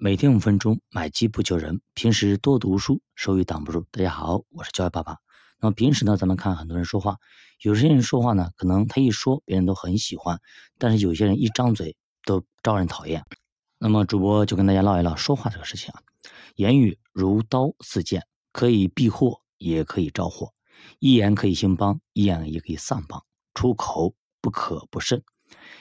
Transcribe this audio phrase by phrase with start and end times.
[0.00, 1.80] 每天五分钟，买机不求人。
[1.92, 3.84] 平时多读书，收益挡不住。
[3.90, 5.16] 大家好，我是教育爸爸。
[5.58, 7.16] 那么平时呢，咱们看很多人说话，
[7.62, 10.36] 有些人说话呢，可能他一说，别人都很喜欢；
[10.78, 13.24] 但是有些人一张嘴都招人讨厌。
[13.76, 16.00] 那么主播就跟大家唠一唠说话这个事情啊。
[16.54, 20.52] 言语如刀似剑，可以避祸，也可以招祸。
[21.00, 23.24] 一言可以兴邦，一言也可以丧邦。
[23.52, 25.24] 出口不可不慎，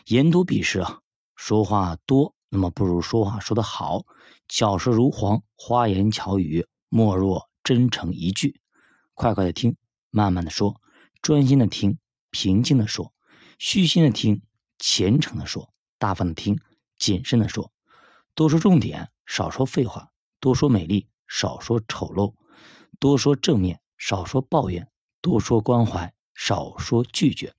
[0.08, 1.02] 言多必失啊。
[1.36, 2.34] 说话多。
[2.50, 4.06] 那么不如说话说得好，
[4.48, 8.62] 巧舌如簧，花言巧语，莫若真诚一句。
[9.14, 9.76] 快快的听，
[10.12, 10.80] 慢慢的说，
[11.22, 11.98] 专心的听，
[12.32, 13.14] 平静的说，
[13.60, 14.42] 虚心的听，
[14.80, 16.60] 虔诚的说，大方的听，
[16.98, 17.72] 谨慎的说。
[18.34, 22.36] 多说重点，少说废话；多说美丽，少说丑陋；
[23.00, 24.86] 多说正面，少说抱怨；
[25.22, 27.50] 多说关怀，少说拒绝；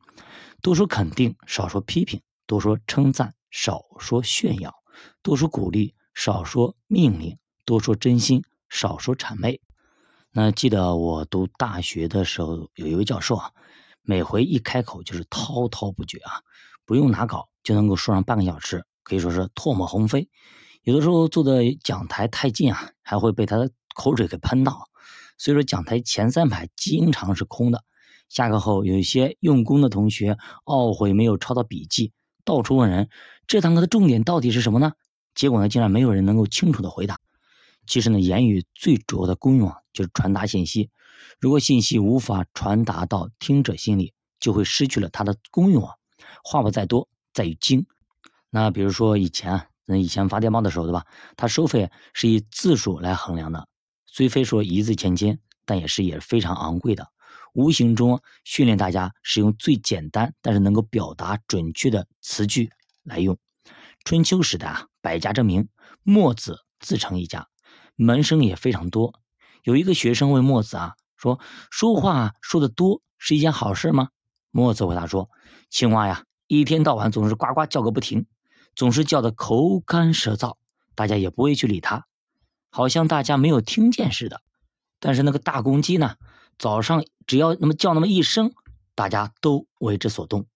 [0.62, 4.74] 多说肯定，少说批评；多说称赞，少说炫耀。
[5.22, 9.60] 多说鼓励，少说命令；多说真心，少说谄媚。
[10.30, 13.52] 那记得我读大学的时候，有一位教授啊，
[14.02, 16.42] 每回一开口就是滔滔不绝啊，
[16.84, 20.28] 不用拿稿就能够说上半个小时，可以说是唾沫横飞。
[20.82, 24.88] 有的时候坐的讲台太近啊，还会被他的口水给喷到。
[25.38, 27.84] 所以说讲台前三排经常是空的。
[28.28, 32.12] 下课后，有一些用功的同学懊悔没有抄到笔记。
[32.44, 33.08] 到处问人，
[33.48, 34.92] 这堂课的重点到底是什么呢？
[35.34, 37.18] 结果呢，竟然没有人能够清楚的回答。
[37.86, 40.90] 其实呢，言语最主要的功用啊，就是传达信息。
[41.40, 45.94] 如果信息无法传达到听者心里，就会失去了它的功用啊。
[46.44, 47.86] 话不在多，在于精。
[48.50, 51.06] 那比如说以前啊，那以前发电报的时候，对吧？
[51.34, 53.66] 它收费是以字数来衡量的，
[54.04, 57.08] 虽非说一字千金，但也是也是非常昂贵的。
[57.54, 62.70] 无形中训练大家使用最简单但是能够表达准确的词句
[63.08, 63.38] 来用。
[64.04, 65.68] 春秋时代啊，百家争鸣，
[66.02, 67.48] 墨子自成一家，
[67.96, 69.14] 门生也非常多。
[69.64, 71.40] 有一个学生问墨子啊，说
[71.72, 74.10] ：“说话说的多是一件好事吗？”
[74.52, 75.28] 墨子回答说
[75.68, 78.26] ：“青蛙呀，一天到晚总是呱呱叫个不停，
[78.76, 80.56] 总是叫的口干舌燥，
[80.94, 82.06] 大家也不会去理他，
[82.70, 84.42] 好像大家没有听见似的。
[85.00, 86.14] 但是那个大公鸡呢？”
[86.58, 88.52] 早上只要那么叫那么一声，
[88.96, 90.48] 大家都为之所动。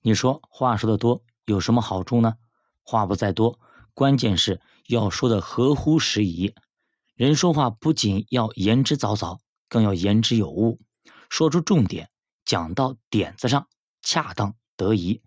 [0.00, 2.34] 你说话说的多有什么好处呢？
[2.82, 3.58] 话不在多，
[3.94, 6.54] 关键是要说的合乎时宜。
[7.14, 9.38] 人说话不仅要言之凿凿，
[9.68, 10.80] 更要言之有物，
[11.28, 12.10] 说出重点，
[12.44, 13.68] 讲到点子上，
[14.02, 15.22] 恰当得宜。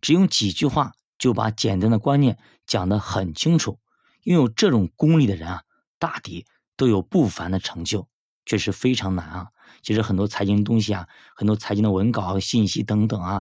[0.00, 3.78] 只用几句话就把简单的观念讲得很清楚，
[4.24, 5.62] 拥有这种功力的人啊，
[5.98, 6.46] 大抵
[6.76, 8.08] 都有不凡的成就。
[8.44, 9.48] 确实非常难啊！
[9.82, 13.38] 其实很多财经东西啊，很多财经的文稿、信息等等啊，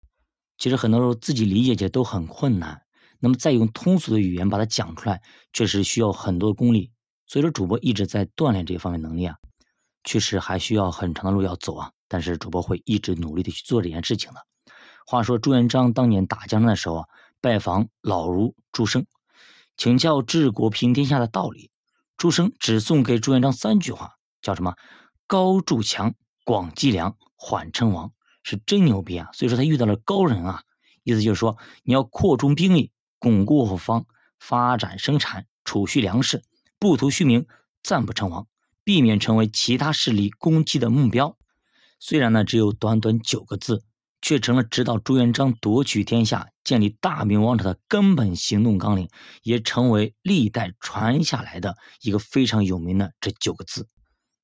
[0.57, 2.81] 其实很多时候自己理解起来都很困难。
[3.19, 5.21] 那么再用通俗的语言把它讲出来，
[5.53, 6.91] 确实需要很多功力。
[7.25, 9.35] 所以说，主播一直在锻炼这方面能力啊，
[10.03, 11.91] 确实还需要很长的路要走啊。
[12.07, 14.45] 但是主播会一直努力的去做这件事情的。
[15.05, 17.05] 话说朱元璋当年打江山的时候啊，
[17.41, 19.05] 拜访老儒朱生，
[19.75, 21.71] 请教治国平天下的道理。
[22.17, 24.13] 朱生只送给朱元璋三句话。
[24.41, 24.75] 叫什么？
[25.25, 26.13] 高筑墙，
[26.45, 28.13] 广积粮，缓称王，
[28.47, 29.29] 是真牛逼啊！
[29.33, 30.63] 所以说他遇到了高人啊，
[31.03, 34.05] 意思就是说你要扩充兵力，巩固后方，
[34.39, 36.41] 发展生产，储蓄粮食，
[36.79, 37.45] 不图虚名，
[37.83, 38.47] 暂不称王，
[38.85, 41.37] 避免成为其他势力攻击的目标。
[41.99, 43.83] 虽然呢只有短短九个字，
[44.21, 49.09] 却成了指导朱元璋夺取天下、建立大明王朝的根本行动纲领，
[49.43, 53.89] 也成为历代传下来的一个非常有名的这九个字。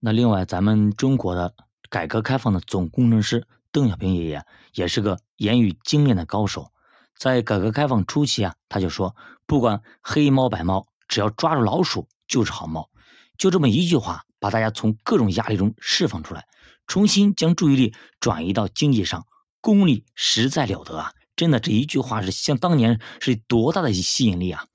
[0.01, 1.55] 那另外，咱们中国的
[1.89, 6.71] 改革开放的总工程师邓小平爷爷也是个言语精炼的高手。
[7.17, 12.89] 在改革开放初期啊，他就说：“不管黑猫白猫，只要抓住老鼠就是好猫。”
[13.37, 16.45] 就这么一句话，把大家从各种压力中释放出来，
[16.87, 19.25] 重新将注意力转移到经济上，
[19.59, 21.11] 功力实在了得啊！
[21.35, 24.65] 真的，这一句话是像当年是多大的吸引力啊！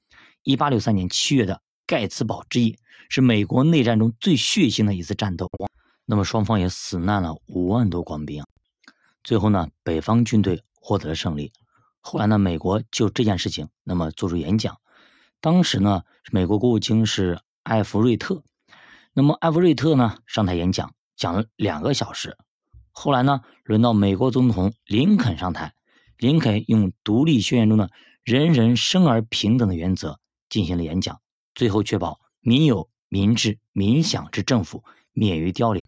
[0.43, 2.77] 一八六三年七月的盖茨堡之役。
[3.11, 5.51] 是美国内战中最血腥的一次战斗，
[6.05, 8.45] 那么双方也死难了五万多官兵。
[9.29, 11.53] 最后呢，北方军队获得了胜利。
[12.01, 14.79] 后来呢，美国就这件事情那么做出演讲。
[15.43, 18.43] 当时呢，美国国务卿是艾弗瑞特。
[19.13, 22.39] 那么艾弗瑞特呢上台演讲，讲了两个小时。
[22.91, 25.75] 后来呢，轮到美国总统林肯上台。
[26.17, 27.91] 林肯用独立宣言中的
[28.25, 31.21] “人人生而平等”的原则进行了演讲，
[31.55, 32.89] 最后确保民有。
[33.11, 35.83] 民治民享之政府免于凋零。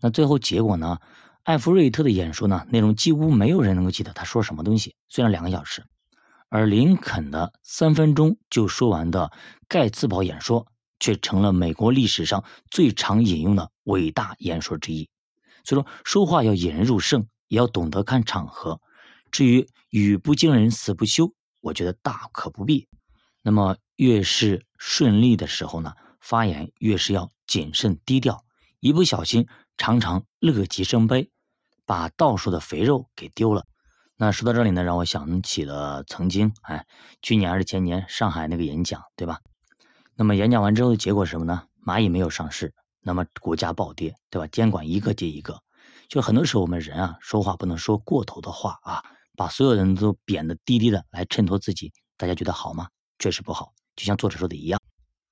[0.00, 0.98] 那最后结果呢？
[1.44, 4.96] 艾弗瑞特的演说呢，内容几乎没有人能够记得他说什么东西。
[5.10, 5.84] 虽然两个小时，
[6.48, 9.30] 而林肯的三分钟就说完的
[9.68, 10.66] 盖茨堡演说
[10.98, 15.10] 却成了美国历史上最常引用的伟大演说之一。
[15.64, 18.80] 所以说，说话要引人入胜，也要懂得看场合。
[19.30, 22.88] 至于语不惊人死不休，我觉得大可不必。
[23.42, 28.46] 那么越是顺利的时候呢，发言越是要谨慎低调，
[28.80, 31.30] 一不小心常常乐极生悲，
[31.86, 33.64] 把到手的肥肉给丢了。
[34.16, 36.86] 那说到这里呢，让我想起了曾经，哎，
[37.20, 39.40] 去年还是前年上海那个演讲，对吧？
[40.14, 41.64] 那么演讲完之后的结果是什么呢？
[41.84, 44.46] 蚂蚁没有上市，那么股价暴跌，对吧？
[44.46, 45.60] 监管一个接一个，
[46.08, 49.02] 就很多时候我们人啊，说话不能说过头的话啊，
[49.36, 52.88] 把所有人都贬得低低的来衬托自己，大家觉得好吗？
[53.18, 53.72] 确实不好。
[53.96, 54.80] 就像作者说的一样，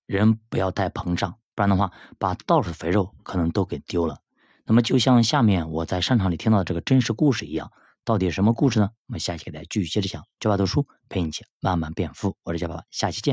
[0.07, 4.19] 人不要太膨胀，不然的话，把到手肥肉可能都给丢了。
[4.65, 7.71] 那么就像下面我在商场里听到的这个真实故事一样。
[8.05, 8.91] 到底什么故事呢？
[9.07, 10.25] 我们下期给大家继续接着讲。
[10.41, 13.31] 教爸读书陪你一起慢慢变富，我是教爸爸，下期见。